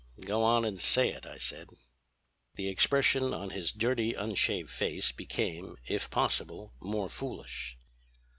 "'Go 0.19 0.43
on 0.43 0.65
and 0.65 0.81
say 0.81 1.09
it,' 1.09 1.27
I 1.27 1.37
said. 1.37 1.69
"The 2.55 2.69
expression 2.69 3.35
on 3.35 3.51
his 3.51 3.71
dirty 3.71 4.15
unshaved 4.15 4.71
face 4.71 5.11
became, 5.11 5.77
if 5.85 6.09
possible, 6.09 6.73
more 6.79 7.07
foolish. 7.07 7.77